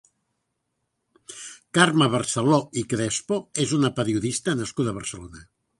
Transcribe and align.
Carme 1.79 2.09
Barceló 2.15 2.59
i 2.83 2.87
Crespo 2.95 3.41
és 3.67 3.79
una 3.81 3.95
periodista 4.01 4.61
nascuda 4.65 4.95
a 4.97 5.03
Barcelona. 5.03 5.51